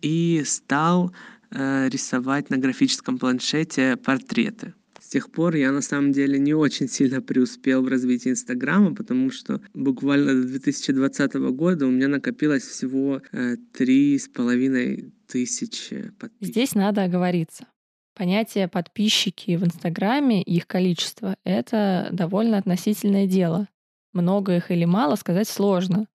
и 0.00 0.42
стал 0.44 1.12
э, 1.50 1.88
рисовать 1.88 2.50
на 2.50 2.58
графическом 2.58 3.18
планшете 3.18 3.96
портреты. 3.96 4.74
Тех 5.16 5.30
пор 5.30 5.54
я 5.54 5.72
на 5.72 5.80
самом 5.80 6.12
деле 6.12 6.38
не 6.38 6.52
очень 6.52 6.88
сильно 6.88 7.22
преуспел 7.22 7.82
в 7.82 7.88
развитии 7.88 8.32
Инстаграма, 8.32 8.94
потому 8.94 9.30
что 9.30 9.62
буквально 9.72 10.34
до 10.34 10.46
2020 10.46 11.32
года 11.56 11.86
у 11.86 11.90
меня 11.90 12.08
накопилось 12.08 12.64
всего 12.64 13.22
э, 13.32 13.56
три 13.72 14.18
с 14.18 14.28
половиной 14.28 15.14
тысячи 15.26 16.10
подписчиков. 16.20 16.46
Здесь 16.46 16.74
надо 16.74 17.04
оговориться. 17.04 17.66
Понятие 18.14 18.68
подписчики 18.68 19.56
в 19.56 19.64
Инстаграме, 19.64 20.42
их 20.42 20.66
количество— 20.66 21.38
это 21.44 22.10
довольно 22.12 22.58
относительное 22.58 23.26
дело. 23.26 23.68
Много 24.12 24.56
их 24.56 24.70
или 24.70 24.84
мало 24.84 25.14
сказать 25.14 25.48
сложно. 25.48 26.08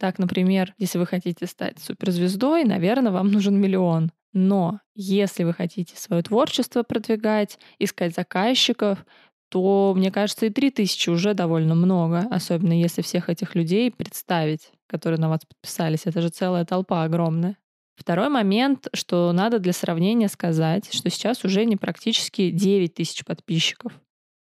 Так, 0.00 0.18
например, 0.18 0.74
если 0.76 0.98
вы 0.98 1.06
хотите 1.06 1.46
стать 1.46 1.78
суперзвездой, 1.78 2.64
наверное, 2.64 3.12
вам 3.12 3.30
нужен 3.30 3.60
миллион. 3.60 4.10
Но 4.34 4.80
если 4.94 5.44
вы 5.44 5.54
хотите 5.54 5.96
свое 5.96 6.22
творчество 6.22 6.82
продвигать, 6.82 7.58
искать 7.78 8.14
заказчиков, 8.14 9.06
то, 9.48 9.94
мне 9.96 10.10
кажется, 10.10 10.46
и 10.46 10.50
3000 10.50 11.08
уже 11.10 11.34
довольно 11.34 11.76
много, 11.76 12.26
особенно 12.30 12.72
если 12.72 13.02
всех 13.02 13.30
этих 13.30 13.54
людей 13.54 13.92
представить, 13.92 14.72
которые 14.88 15.20
на 15.20 15.28
вас 15.28 15.42
подписались. 15.46 16.06
Это 16.06 16.20
же 16.20 16.28
целая 16.28 16.64
толпа 16.64 17.04
огромная. 17.04 17.56
Второй 17.94 18.28
момент, 18.28 18.88
что 18.92 19.30
надо 19.32 19.60
для 19.60 19.72
сравнения 19.72 20.26
сказать, 20.26 20.92
что 20.92 21.08
сейчас 21.10 21.44
уже 21.44 21.64
не 21.64 21.76
практически 21.76 22.50
9 22.50 22.94
тысяч 22.94 23.24
подписчиков. 23.24 23.92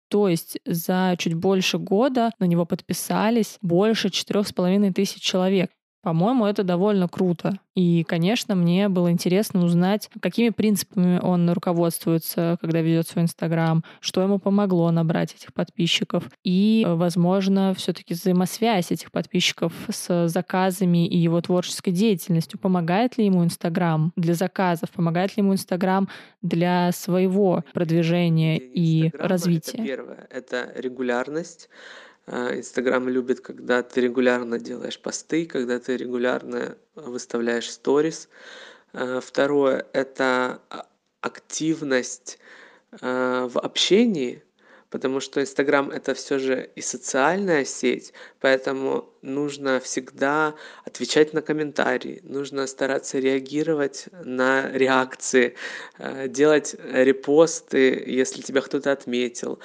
То 0.08 0.28
есть 0.28 0.58
за 0.64 1.14
чуть 1.18 1.34
больше 1.34 1.78
года 1.78 2.32
на 2.40 2.44
него 2.44 2.66
подписались 2.66 3.58
больше 3.60 4.10
четырех 4.10 4.48
с 4.48 4.52
половиной 4.52 4.92
тысяч 4.92 5.22
человек. 5.22 5.70
По-моему, 6.06 6.46
это 6.46 6.62
довольно 6.62 7.08
круто. 7.08 7.58
И, 7.74 8.04
конечно, 8.04 8.54
мне 8.54 8.88
было 8.88 9.10
интересно 9.10 9.64
узнать, 9.64 10.08
какими 10.20 10.50
принципами 10.50 11.18
он 11.18 11.50
руководствуется, 11.50 12.58
когда 12.60 12.80
ведет 12.80 13.08
свой 13.08 13.24
Инстаграм, 13.24 13.82
что 13.98 14.22
ему 14.22 14.38
помогло 14.38 14.88
набрать 14.92 15.34
этих 15.34 15.52
подписчиков. 15.52 16.30
И, 16.44 16.86
возможно, 16.88 17.74
все-таки 17.76 18.14
взаимосвязь 18.14 18.92
этих 18.92 19.10
подписчиков 19.10 19.72
с 19.88 20.28
заказами 20.28 21.08
и 21.08 21.18
его 21.18 21.40
творческой 21.40 21.90
деятельностью. 21.90 22.60
Помогает 22.60 23.18
ли 23.18 23.26
ему 23.26 23.42
Инстаграм 23.42 24.12
для 24.14 24.34
заказов? 24.34 24.90
Помогает 24.92 25.36
ли 25.36 25.42
ему 25.42 25.54
Инстаграм 25.54 26.08
для 26.40 26.92
своего 26.92 27.64
продвижения 27.74 28.58
и 28.58 29.10
развития? 29.18 29.78
Это 29.78 29.84
первое. 29.84 30.28
Это 30.30 30.72
регулярность 30.76 31.68
Инстаграм 32.28 33.08
любит, 33.08 33.40
когда 33.40 33.82
ты 33.82 34.00
регулярно 34.00 34.58
делаешь 34.58 34.98
посты, 34.98 35.46
когда 35.46 35.78
ты 35.78 35.96
регулярно 35.96 36.76
выставляешь 36.94 37.70
сторис. 37.70 38.28
А, 38.92 39.20
второе– 39.20 39.86
это 39.92 40.60
активность 41.20 42.38
а, 43.00 43.48
в 43.48 43.58
общении, 43.58 44.42
потому 44.96 45.20
что 45.20 45.42
Инстаграм 45.42 45.90
это 45.90 46.14
все 46.14 46.38
же 46.38 46.70
и 46.74 46.80
социальная 46.80 47.66
сеть, 47.66 48.14
поэтому 48.40 49.10
нужно 49.20 49.78
всегда 49.78 50.54
отвечать 50.86 51.34
на 51.34 51.42
комментарии, 51.42 52.22
нужно 52.24 52.66
стараться 52.66 53.18
реагировать 53.18 54.06
на 54.24 54.70
реакции, 54.72 55.54
э, 55.98 56.28
делать 56.28 56.76
репосты, 56.82 58.04
если 58.06 58.40
тебя 58.40 58.62
кто-то 58.62 58.90
отметил, 58.90 59.58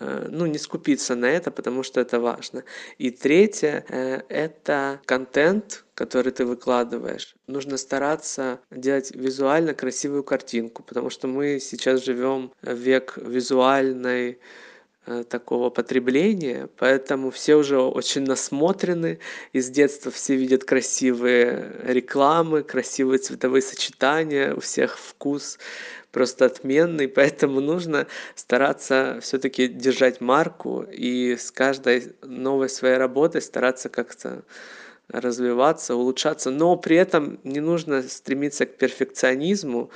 Э, 0.00 0.26
ну, 0.30 0.46
не 0.46 0.58
скупиться 0.58 1.14
на 1.14 1.26
это, 1.26 1.50
потому 1.50 1.82
что 1.82 2.00
это 2.00 2.20
важно. 2.20 2.64
И 2.98 3.10
третье 3.10 3.84
э,– 3.88 4.22
это 4.28 5.00
контент, 5.06 5.84
который 5.94 6.32
ты 6.32 6.44
выкладываешь. 6.44 7.36
Нужно 7.46 7.76
стараться 7.76 8.60
делать 8.70 9.12
визуально 9.14 9.74
красивую 9.74 10.24
картинку, 10.24 10.82
потому 10.82 11.10
что 11.10 11.28
мы 11.28 11.60
сейчас 11.60 12.04
живем 12.04 12.52
век 12.62 13.16
визуальной 13.16 14.38
такого 15.28 15.70
потребления, 15.70 16.68
поэтому 16.78 17.30
все 17.30 17.56
уже 17.56 17.78
очень 17.78 18.22
насмотрены, 18.22 19.18
из 19.52 19.68
детства 19.68 20.10
все 20.10 20.34
видят 20.34 20.64
красивые 20.64 21.72
рекламы, 21.82 22.62
красивые 22.62 23.18
цветовые 23.18 23.62
сочетания, 23.62 24.54
у 24.54 24.60
всех 24.60 24.98
вкус 24.98 25.58
просто 26.10 26.46
отменный, 26.46 27.08
поэтому 27.08 27.60
нужно 27.60 28.06
стараться 28.34 29.18
все-таки 29.20 29.68
держать 29.68 30.20
марку 30.20 30.82
и 30.82 31.36
с 31.36 31.50
каждой 31.50 32.14
новой 32.22 32.68
своей 32.68 32.96
работой 32.96 33.42
стараться 33.42 33.88
как-то 33.88 34.44
развиваться, 35.08 35.96
улучшаться, 35.96 36.50
но 36.50 36.76
при 36.76 36.96
этом 36.96 37.38
не 37.44 37.60
нужно 37.60 38.02
стремиться 38.02 38.64
к 38.64 38.76
перфекционизму 38.78 39.90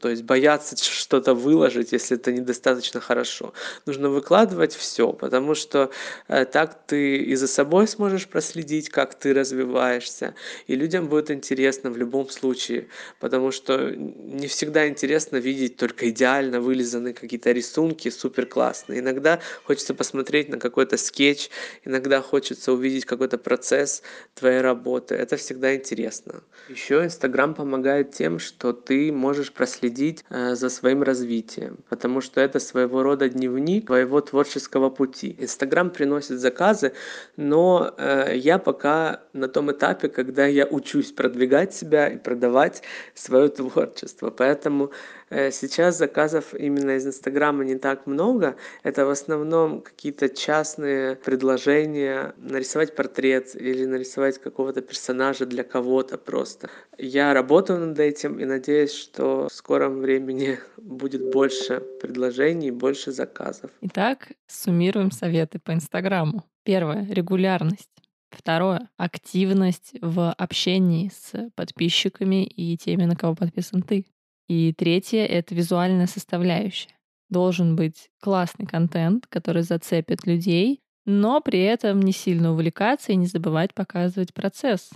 то 0.00 0.08
есть 0.08 0.22
бояться 0.22 0.76
что-то 0.76 1.34
выложить, 1.34 1.92
если 1.92 2.16
это 2.16 2.32
недостаточно 2.32 3.00
хорошо. 3.00 3.52
Нужно 3.86 4.08
выкладывать 4.08 4.74
все, 4.74 5.12
потому 5.12 5.54
что 5.54 5.90
э, 6.28 6.44
так 6.44 6.86
ты 6.86 7.16
и 7.16 7.34
за 7.34 7.46
собой 7.46 7.86
сможешь 7.88 8.28
проследить, 8.28 8.88
как 8.88 9.14
ты 9.14 9.34
развиваешься, 9.34 10.34
и 10.66 10.74
людям 10.74 11.08
будет 11.08 11.30
интересно 11.30 11.90
в 11.90 11.96
любом 11.96 12.30
случае, 12.30 12.88
потому 13.20 13.50
что 13.52 13.90
не 13.90 14.46
всегда 14.46 14.88
интересно 14.88 15.36
видеть 15.36 15.76
только 15.76 16.08
идеально 16.10 16.60
вылизанные 16.60 17.14
какие-то 17.14 17.52
рисунки, 17.52 18.08
супер 18.10 18.46
классные. 18.46 19.00
Иногда 19.00 19.40
хочется 19.64 19.94
посмотреть 19.94 20.48
на 20.48 20.58
какой-то 20.58 20.96
скетч, 20.96 21.50
иногда 21.84 22.22
хочется 22.22 22.72
увидеть 22.72 23.04
какой-то 23.04 23.38
процесс 23.38 24.02
твоей 24.34 24.60
работы. 24.60 25.14
Это 25.14 25.36
всегда 25.36 25.74
интересно. 25.74 26.42
Еще 26.68 27.04
Инстаграм 27.04 27.54
помогает 27.54 28.12
тем, 28.12 28.38
что 28.38 28.72
ты 28.72 29.12
можешь 29.12 29.52
проследить 29.52 29.87
следить 29.88 30.24
э, 30.30 30.54
за 30.54 30.68
своим 30.68 31.02
развитием, 31.02 31.78
потому 31.88 32.20
что 32.20 32.40
это 32.40 32.60
своего 32.60 33.02
рода 33.02 33.28
дневник 33.28 33.86
твоего 33.86 34.20
творческого 34.20 34.90
пути. 34.90 35.34
Инстаграм 35.38 35.90
приносит 35.90 36.38
заказы, 36.38 36.92
но 37.36 37.94
э, 37.96 38.36
я 38.36 38.58
пока 38.58 39.20
на 39.32 39.48
том 39.48 39.70
этапе, 39.70 40.08
когда 40.08 40.46
я 40.46 40.66
учусь 40.66 41.12
продвигать 41.12 41.74
себя 41.74 42.08
и 42.08 42.18
продавать 42.18 42.82
свое 43.14 43.48
творчество. 43.48 44.30
Поэтому 44.30 44.90
сейчас 45.30 45.98
заказов 45.98 46.54
именно 46.54 46.92
из 46.92 47.06
Инстаграма 47.06 47.64
не 47.64 47.76
так 47.76 48.06
много. 48.06 48.56
Это 48.82 49.06
в 49.06 49.10
основном 49.10 49.82
какие-то 49.82 50.28
частные 50.28 51.16
предложения, 51.16 52.34
нарисовать 52.36 52.94
портрет 52.94 53.54
или 53.54 53.84
нарисовать 53.84 54.38
какого-то 54.38 54.80
персонажа 54.82 55.46
для 55.46 55.64
кого-то 55.64 56.18
просто. 56.18 56.70
Я 56.96 57.34
работаю 57.34 57.80
над 57.80 57.98
этим 57.98 58.38
и 58.40 58.44
надеюсь, 58.44 58.92
что 58.92 59.48
в 59.48 59.52
скором 59.52 60.00
времени 60.00 60.58
будет 60.76 61.30
больше 61.30 61.80
предложений, 62.00 62.72
больше 62.72 63.12
заказов. 63.12 63.70
Итак, 63.82 64.32
суммируем 64.46 65.10
советы 65.10 65.58
по 65.58 65.72
Инстаграму. 65.72 66.44
Первое— 66.64 67.06
регулярность. 67.10 67.88
Второе— 68.30 68.90
активность 68.96 69.94
в 70.00 70.32
общении 70.32 71.10
с 71.14 71.50
подписчиками 71.54 72.44
и 72.44 72.76
теми, 72.76 73.04
на 73.04 73.16
кого 73.16 73.34
подписан 73.34 73.82
ты. 73.82 74.04
И 74.48 74.72
третье— 74.72 75.26
это 75.26 75.54
визуальная 75.54 76.06
составляющая. 76.06 76.90
Должен 77.28 77.76
быть 77.76 78.10
классный 78.20 78.66
контент, 78.66 79.26
который 79.26 79.62
зацепит 79.62 80.26
людей, 80.26 80.80
но 81.04 81.40
при 81.40 81.60
этом 81.60 82.00
не 82.00 82.12
сильно 82.12 82.52
увлекаться 82.52 83.12
и 83.12 83.16
не 83.16 83.26
забывать 83.26 83.74
показывать 83.74 84.32
процесс. 84.32 84.90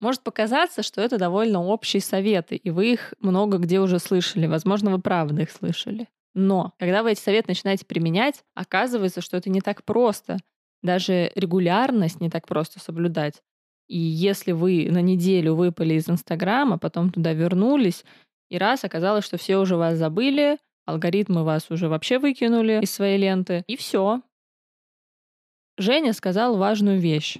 Может 0.00 0.22
показаться, 0.22 0.82
что 0.82 1.00
это 1.00 1.18
довольно 1.18 1.64
общие 1.64 2.02
советы, 2.02 2.56
и 2.56 2.70
вы 2.70 2.92
их 2.92 3.14
много 3.20 3.58
где 3.58 3.80
уже 3.80 3.98
слышали. 3.98 4.46
Возможно, 4.46 4.90
вы 4.90 5.00
правда 5.00 5.42
их 5.42 5.50
слышали. 5.50 6.08
Но 6.34 6.74
когда 6.78 7.02
вы 7.02 7.12
эти 7.12 7.20
советы 7.20 7.46
начинаете 7.48 7.86
применять, 7.86 8.44
оказывается, 8.54 9.22
что 9.22 9.38
это 9.38 9.48
не 9.48 9.60
так 9.60 9.84
просто. 9.84 10.38
Даже 10.82 11.32
регулярность 11.34 12.20
не 12.20 12.28
так 12.28 12.46
просто 12.46 12.78
соблюдать. 12.78 13.42
И 13.88 13.96
если 13.98 14.52
вы 14.52 14.88
на 14.90 15.00
неделю 15.00 15.54
выпали 15.54 15.94
из 15.94 16.08
Инстаграма, 16.10 16.76
потом 16.76 17.10
туда 17.10 17.32
вернулись, 17.32 18.04
и 18.48 18.58
раз 18.58 18.84
оказалось, 18.84 19.24
что 19.24 19.36
все 19.36 19.58
уже 19.58 19.76
вас 19.76 19.98
забыли, 19.98 20.58
алгоритмы 20.84 21.44
вас 21.44 21.70
уже 21.70 21.88
вообще 21.88 22.18
выкинули 22.18 22.80
из 22.82 22.90
своей 22.92 23.18
ленты, 23.18 23.64
и 23.66 23.76
все. 23.76 24.22
Женя 25.78 26.12
сказал 26.12 26.56
важную 26.56 27.00
вещь. 27.00 27.38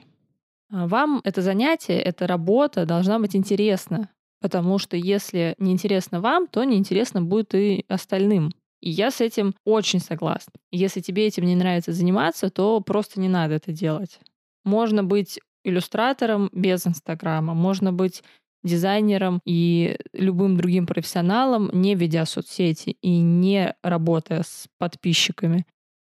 А, 0.70 0.86
вам 0.86 1.20
это 1.24 1.42
занятие, 1.42 2.00
эта 2.00 2.26
работа 2.26 2.84
должна 2.86 3.18
быть 3.18 3.36
интересна, 3.36 4.10
потому 4.40 4.78
что 4.78 4.96
если 4.96 5.54
не 5.58 5.72
интересно 5.72 6.20
вам, 6.20 6.46
то 6.46 6.64
неинтересно 6.64 7.22
будет 7.22 7.54
и 7.54 7.84
остальным. 7.88 8.52
И 8.80 8.90
я 8.90 9.10
с 9.10 9.20
этим 9.20 9.54
очень 9.64 10.00
согласна. 10.00 10.52
Если 10.70 11.00
тебе 11.00 11.26
этим 11.26 11.44
не 11.44 11.56
нравится 11.56 11.92
заниматься, 11.92 12.50
то 12.50 12.80
просто 12.80 13.20
не 13.20 13.28
надо 13.28 13.54
это 13.54 13.72
делать. 13.72 14.20
Можно 14.64 15.02
быть 15.02 15.40
иллюстратором 15.64 16.50
без 16.52 16.86
Инстаграма, 16.86 17.54
можно 17.54 17.92
быть 17.92 18.22
дизайнером 18.66 19.40
и 19.44 19.96
любым 20.12 20.56
другим 20.56 20.86
профессионалом, 20.86 21.70
не 21.72 21.94
ведя 21.94 22.26
соцсети 22.26 22.90
и 23.00 23.18
не 23.18 23.74
работая 23.82 24.42
с 24.42 24.66
подписчиками. 24.78 25.64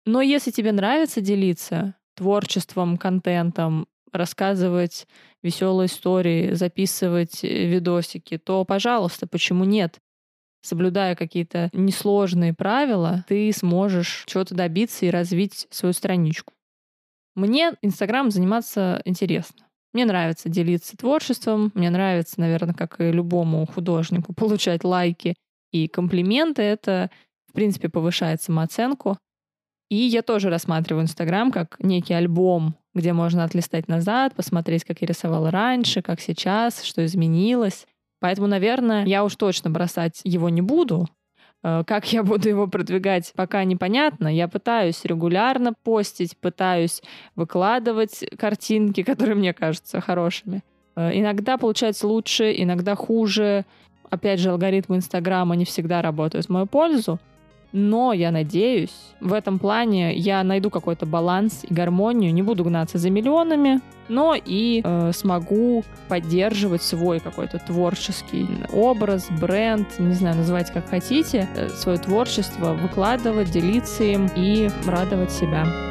Но 0.05 0.21
если 0.21 0.51
тебе 0.51 0.71
нравится 0.71 1.21
делиться 1.21 1.95
творчеством, 2.15 2.97
контентом, 2.97 3.87
рассказывать 4.11 5.07
веселые 5.41 5.87
истории, 5.87 6.53
записывать 6.53 7.43
э, 7.43 7.67
видосики, 7.67 8.37
то, 8.37 8.65
пожалуйста, 8.65 9.27
почему 9.27 9.63
нет? 9.63 9.99
Соблюдая 10.61 11.15
какие-то 11.15 11.69
несложные 11.71 12.53
правила, 12.53 13.23
ты 13.27 13.51
сможешь 13.53 14.23
чего-то 14.25 14.55
добиться 14.55 15.05
и 15.05 15.09
развить 15.09 15.67
свою 15.69 15.93
страничку. 15.93 16.53
Мне 17.35 17.73
Инстаграм 17.81 18.29
заниматься 18.31 19.01
интересно. 19.05 19.68
Мне 19.93 20.05
нравится 20.05 20.49
делиться 20.49 20.95
творчеством, 20.95 21.71
мне 21.73 21.89
нравится, 21.89 22.39
наверное, 22.39 22.75
как 22.75 23.01
и 23.01 23.11
любому 23.11 23.65
художнику, 23.65 24.33
получать 24.37 24.83
лайки 24.83 25.35
и 25.71 25.87
комплименты. 25.87 26.61
Это, 26.61 27.09
в 27.47 27.53
принципе, 27.53 27.89
повышает 27.89 28.41
самооценку. 28.41 29.17
И 29.89 29.95
я 29.95 30.21
тоже 30.21 30.49
рассматриваю 30.49 31.03
Инстаграм 31.03 31.51
как 31.51 31.77
некий 31.79 32.13
альбом, 32.13 32.75
где 32.93 33.13
можно 33.13 33.43
отлистать 33.43 33.87
назад, 33.87 34.35
посмотреть, 34.35 34.83
как 34.83 35.01
я 35.01 35.07
рисовала 35.07 35.49
раньше, 35.49 36.03
как 36.03 36.21
сейчас, 36.21 36.83
что 36.83 37.03
изменилось. 37.03 37.87
Поэтому, 38.19 38.47
наверное, 38.47 39.05
я 39.05 39.23
уж 39.23 39.35
точно 39.35 39.71
бросать 39.71 40.21
его 40.23 40.49
не 40.49 40.61
буду, 40.61 41.07
как 41.61 42.13
я 42.13 42.23
буду 42.23 42.47
его 42.47 42.67
продвигать, 42.67 43.33
пока 43.35 43.63
непонятно. 43.63 44.33
Я 44.33 44.47
пытаюсь 44.47 45.03
регулярно 45.03 45.73
постить, 45.83 46.37
пытаюсь 46.37 47.01
выкладывать 47.35 48.23
картинки, 48.37 49.03
которые 49.03 49.35
мне 49.35 49.53
кажутся 49.53 49.99
хорошими. 49.99 50.63
Э, 50.95 51.11
иногда 51.13 51.57
получается 51.57 52.07
лучше, 52.07 52.53
иногда 52.57 52.95
хуже. 52.95 53.65
Опять 54.09 54.39
же, 54.39 54.49
алгоритмы 54.49 54.97
Инстаграма 54.97 55.55
не 55.55 55.65
всегда 55.65 56.01
работают 56.01 56.47
в 56.47 56.49
мою 56.49 56.65
пользу. 56.65 57.19
Но 57.71 58.13
я 58.13 58.31
надеюсь, 58.31 59.13
в 59.19 59.33
этом 59.33 59.59
плане 59.59 60.15
я 60.15 60.43
найду 60.43 60.69
какой-то 60.69 61.05
баланс 61.05 61.63
и 61.69 61.73
гармонию, 61.73 62.33
не 62.33 62.41
буду 62.41 62.63
гнаться 62.63 62.97
за 62.97 63.09
миллионами, 63.09 63.81
но 64.07 64.35
и 64.35 64.81
э, 64.83 65.11
смогу 65.13 65.83
поддерживать 66.07 66.81
свой 66.81 67.19
какой-то 67.19 67.59
творческий 67.59 68.47
образ, 68.73 69.27
бренд, 69.39 69.87
не 69.99 70.13
знаю, 70.13 70.37
называйте 70.37 70.73
как 70.73 70.89
хотите, 70.89 71.47
э, 71.55 71.69
свое 71.69 71.99
творчество 71.99 72.73
выкладывать, 72.73 73.51
делиться 73.51 74.03
им 74.03 74.27
и 74.35 74.69
радовать 74.87 75.31
себя. 75.31 75.88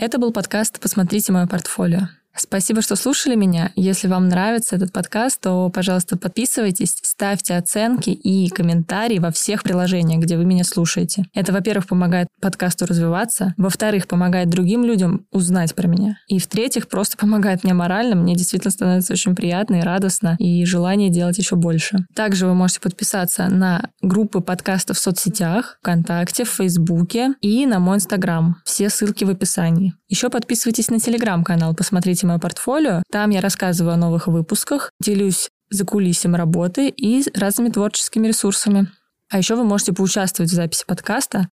Это 0.00 0.18
был 0.18 0.32
подкаст 0.32 0.78
«Посмотрите 0.78 1.32
мое 1.32 1.48
портфолио». 1.48 2.02
Спасибо, 2.40 2.82
что 2.82 2.96
слушали 2.96 3.34
меня. 3.34 3.72
Если 3.76 4.08
вам 4.08 4.28
нравится 4.28 4.76
этот 4.76 4.92
подкаст, 4.92 5.40
то, 5.40 5.68
пожалуйста, 5.70 6.16
подписывайтесь, 6.16 6.96
ставьте 7.02 7.56
оценки 7.56 8.10
и 8.10 8.48
комментарии 8.48 9.18
во 9.18 9.30
всех 9.30 9.62
приложениях, 9.62 10.22
где 10.22 10.36
вы 10.36 10.44
меня 10.44 10.64
слушаете. 10.64 11.24
Это, 11.34 11.52
во-первых, 11.52 11.86
помогает 11.86 12.28
подкасту 12.40 12.86
развиваться, 12.86 13.54
во-вторых, 13.56 14.06
помогает 14.06 14.48
другим 14.48 14.84
людям 14.84 15.26
узнать 15.32 15.74
про 15.74 15.88
меня, 15.88 16.18
и 16.28 16.38
в-третьих, 16.38 16.88
просто 16.88 17.16
помогает 17.16 17.64
мне 17.64 17.74
морально. 17.74 18.14
Мне 18.14 18.34
действительно 18.34 18.70
становится 18.70 19.12
очень 19.12 19.34
приятно 19.34 19.76
и 19.76 19.82
радостно, 19.82 20.36
и 20.38 20.64
желание 20.64 21.10
делать 21.10 21.38
еще 21.38 21.56
больше. 21.56 22.06
Также 22.14 22.46
вы 22.46 22.54
можете 22.54 22.80
подписаться 22.80 23.48
на 23.48 23.90
группы 24.02 24.40
подкаста 24.40 24.94
в 24.94 24.98
соцсетях, 24.98 25.78
ВКонтакте, 25.80 26.44
в 26.44 26.50
Фейсбуке 26.50 27.34
и 27.40 27.66
на 27.66 27.78
мой 27.78 27.96
Инстаграм. 27.96 28.56
Все 28.64 28.90
ссылки 28.90 29.24
в 29.24 29.30
описании. 29.30 29.94
Еще 30.08 30.30
подписывайтесь 30.30 30.88
на 30.88 31.00
Телеграм-канал, 31.00 31.74
посмотрите 31.74 32.26
мое 32.28 32.38
портфолио. 32.38 33.02
Там 33.10 33.30
я 33.30 33.40
рассказываю 33.40 33.94
о 33.94 33.96
новых 33.96 34.26
выпусках, 34.26 34.92
делюсь 35.00 35.48
за 35.70 35.84
кулисами 35.84 36.36
работы 36.36 36.88
и 36.88 37.24
разными 37.34 37.70
творческими 37.70 38.28
ресурсами. 38.28 38.88
А 39.30 39.38
еще 39.38 39.56
вы 39.56 39.64
можете 39.64 39.92
поучаствовать 39.92 40.50
в 40.50 40.54
записи 40.54 40.84
подкаста. 40.86 41.48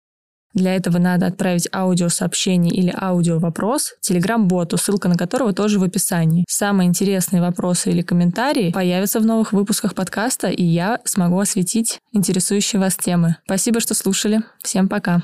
Для 0.54 0.74
этого 0.74 0.96
надо 0.96 1.26
отправить 1.26 1.68
аудиосообщение 1.70 2.74
или 2.74 2.94
аудиовопрос 2.98 3.92
Telegram-боту, 4.08 4.78
ссылка 4.78 5.08
на 5.08 5.14
которого 5.14 5.52
тоже 5.52 5.78
в 5.78 5.82
описании. 5.82 6.46
Самые 6.48 6.88
интересные 6.88 7.42
вопросы 7.42 7.90
или 7.90 8.00
комментарии 8.00 8.72
появятся 8.72 9.20
в 9.20 9.26
новых 9.26 9.52
выпусках 9.52 9.94
подкаста, 9.94 10.48
и 10.48 10.64
я 10.64 11.00
смогу 11.04 11.38
осветить 11.38 12.00
интересующие 12.12 12.80
вас 12.80 12.96
темы. 12.96 13.36
Спасибо, 13.44 13.80
что 13.80 13.92
слушали. 13.92 14.40
Всем 14.62 14.88
пока. 14.88 15.22